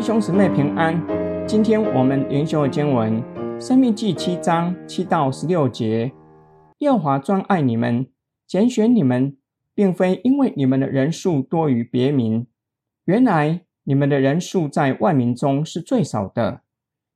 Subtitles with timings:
[0.00, 0.98] 弟兄姊妹平安。
[1.46, 3.22] 今天我们灵修的经文
[3.60, 6.10] 《生命记》七章七到十六节：
[6.78, 8.06] 耶华专爱你们，
[8.46, 9.36] 拣选你们，
[9.74, 12.46] 并非因为你们的人数多于别民。
[13.04, 16.62] 原来你们的人数在万民中是最少的，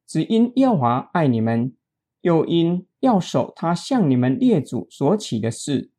[0.06, 1.72] 只因耶华爱你们，
[2.20, 5.90] 又因要守他向你们列祖所起的事，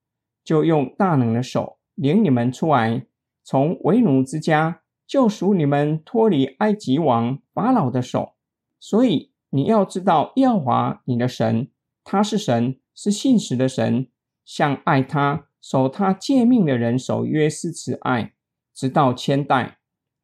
[0.43, 3.07] 就用大能的手领你们出来，
[3.43, 4.81] 从为奴之家。
[5.07, 8.33] 救赎你们脱离埃及王法老的手，
[8.79, 11.69] 所以你要知道耶和华你的神，
[12.03, 14.07] 他是神，是信实的神，
[14.43, 18.33] 向爱他、守他诫命的人守约是慈爱，
[18.73, 19.77] 直到千代；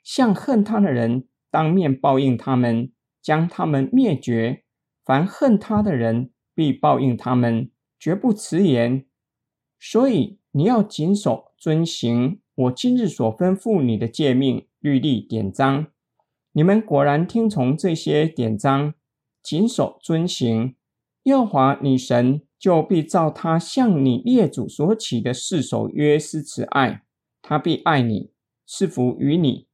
[0.03, 4.63] 向恨他的人当面报应他们，将他们灭绝。
[5.03, 9.05] 凡恨他的人，必报应他们，绝不迟延。
[9.79, 14.67] 所以你要谨守遵行我今日所吩咐你的诫命。
[14.81, 15.87] 律例典章，
[16.53, 18.95] 你们果然听从这些典章，
[19.43, 20.75] 谨守遵行，
[21.23, 27.03] 耶和华女神就必照他向你列祖所起的四守约施慈爱，
[27.43, 28.31] 他必爱你，
[28.65, 29.67] 赐福于你，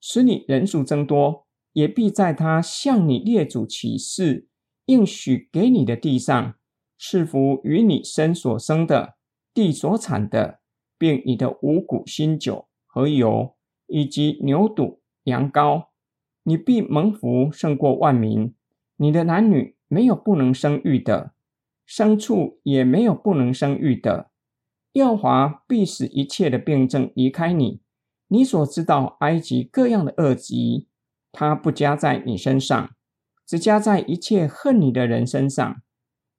[0.00, 4.48] 使你人数增多，也必在他向你列祖起誓
[4.86, 6.54] 应许给你的地上，
[6.98, 9.16] 赐福于你身所生的，
[9.52, 10.60] 地所产的，
[10.96, 13.54] 并你的五谷新酒和油。
[13.86, 15.86] 以及牛犊、羊羔，
[16.42, 18.54] 你必蒙福胜过万民。
[18.96, 21.32] 你的男女没有不能生育的，
[21.88, 24.30] 牲畜也没有不能生育的。
[24.92, 27.80] 耀华必使一切的病症离开你。
[28.28, 30.88] 你所知道埃及各样的恶疾，
[31.32, 32.94] 它不加在你身上，
[33.46, 35.82] 只加在一切恨你的人身上。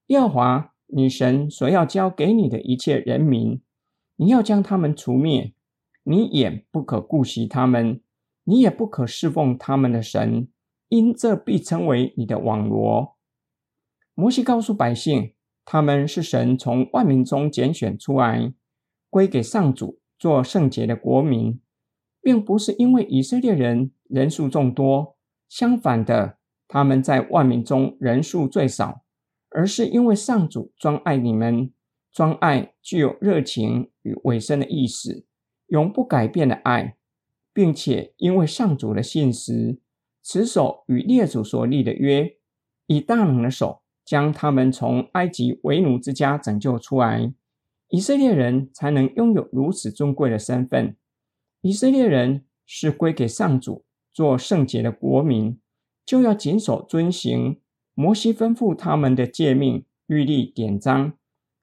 [0.08, 3.62] 耀华你神所要交给你的一切人民，
[4.18, 5.55] 你要将他们除灭。
[6.08, 8.00] 你也不可顾惜他们，
[8.44, 10.48] 你也不可侍奉他们的神，
[10.89, 13.16] 因这必成为你的网罗。
[14.14, 15.33] 摩西告诉百姓，
[15.66, 18.54] 他们是神从万民中拣选出来，
[19.10, 21.60] 归给上主做圣洁的国民，
[22.22, 25.17] 并不是因为以色列人人数众多，
[25.49, 26.37] 相反的，
[26.67, 29.02] 他们在万民中人数最少，
[29.49, 31.73] 而是因为上主专爱你们，
[32.11, 35.26] 专爱具有热情与委身的意思。
[35.75, 36.95] 永不改变的爱，
[37.52, 39.77] 并且因为上主的信实，
[40.23, 42.37] 持守与列祖所立的约，
[42.87, 47.33] 以大能的手将他们从埃及为奴之家拯救出来，
[47.89, 50.95] 以色列人才能拥有如此尊贵的身份。
[51.59, 55.59] 以色列人是归给上主做圣洁的国民，
[56.05, 57.59] 就要谨守遵行
[57.93, 61.17] 摩西吩咐他们的诫命、律例、典章。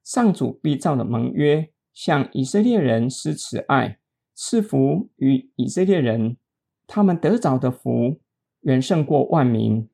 [0.04, 1.70] 上主必造的盟约。
[1.94, 3.98] 向以色列人施慈爱，
[4.44, 6.36] 赐福于以色列人，
[6.88, 8.18] 他们得着的福
[8.62, 9.88] 远胜过万民。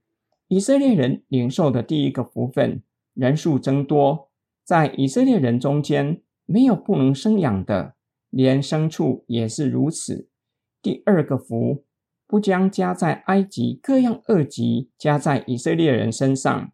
[0.47, 2.83] 以色列人领受的第一个福分，
[3.13, 4.31] 人数增多，
[4.65, 7.95] 在以色列人中间没有不能生养的，
[8.31, 10.31] 连牲畜也是如此。
[10.81, 11.85] 第二个福，
[12.27, 16.73] 不将加在埃及各样恶疾加在以色列人身上。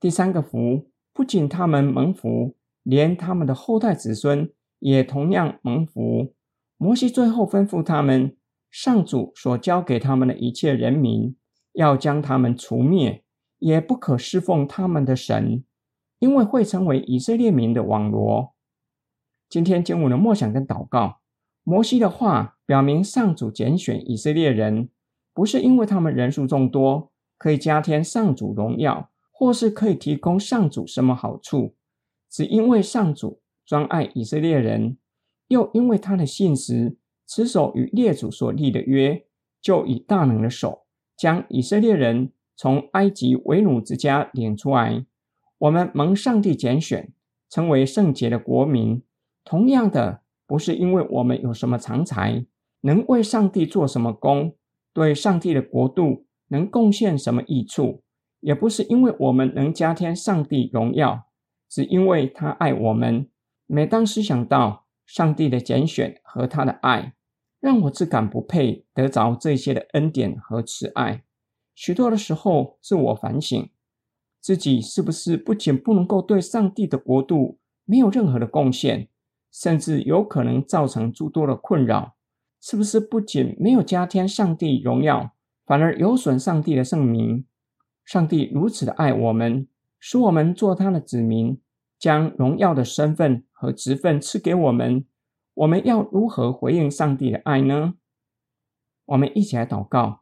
[0.00, 2.56] 第三个福，不仅他们蒙福。
[2.82, 6.34] 连他们的后代子孙也同样蒙福。
[6.76, 8.36] 摩西最后吩咐他们，
[8.70, 11.36] 上主所交给他们的一切人民，
[11.72, 13.24] 要将他们除灭，
[13.58, 15.64] 也不可侍奉他们的神，
[16.18, 18.54] 因为会成为以色列民的网罗。
[19.48, 21.20] 今天经文的默想跟祷告，
[21.62, 24.88] 摩西的话表明，上主拣选以色列人，
[25.32, 31.76] 不是因为他们人数众多，可以加添上主荣耀，或是可以提供上主什么好处。
[32.28, 34.98] 只因为上主专爱以色列人，
[35.48, 36.96] 又因为他的信实，
[37.26, 39.24] 持守与列祖所立的约，
[39.60, 40.84] 就以大能的手
[41.16, 45.04] 将以色列人从埃及为奴之家领出来。
[45.58, 47.12] 我们蒙上帝拣选，
[47.48, 49.02] 成为圣洁的国民。
[49.44, 52.44] 同样的，不是因为我们有什么长才，
[52.80, 54.54] 能为上帝做什么工，
[54.92, 58.02] 对上帝的国度能贡献什么益处，
[58.40, 61.26] 也不是因为我们能加添上帝荣耀。
[61.68, 63.28] 只因为他爱我们，
[63.66, 67.14] 每当思想到上帝的拣选和他的爱，
[67.60, 71.22] 让我自感不配得着这些的恩典和慈爱。
[71.74, 73.68] 许多的时候，自我反省，
[74.40, 79.08] 自己是不是不仅不能够对上帝的国度没有任何的贡献，
[79.52, 82.14] 甚至有可能造成诸多的困扰？
[82.60, 85.34] 是不是不仅没有加添上帝荣耀，
[85.66, 87.44] 反而有损上帝的圣名？
[88.04, 89.68] 上帝如此的爱我们，
[89.98, 91.60] 使我们做他的子民。
[91.96, 95.06] 将荣耀的身份和职分赐给我们，
[95.54, 97.94] 我们要如何回应上帝的爱呢？
[99.06, 100.20] 我们一起来祷告，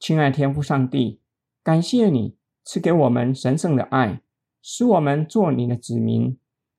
[0.00, 1.20] 亲爱天父上帝，
[1.62, 4.22] 感谢你赐给我们神圣的爱，
[4.62, 6.38] 使我们做你的子民。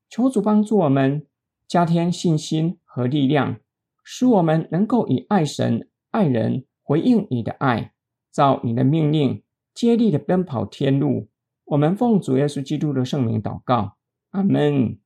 [0.10, 1.28] 求主帮助我们，
[1.68, 3.57] 加添信心和力量，
[4.04, 7.94] 使我们能够以爱神、爱人回应你的爱，
[8.31, 9.44] 照你的命令，
[9.75, 11.30] 竭力的奔跑天路。
[11.66, 13.98] 我们奉主耶稣基督的圣名祷告，
[14.31, 14.98] 阿门。